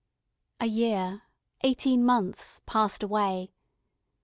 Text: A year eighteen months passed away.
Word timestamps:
A 0.59 0.65
year 0.65 1.21
eighteen 1.63 2.03
months 2.03 2.59
passed 2.65 3.03
away. 3.03 3.51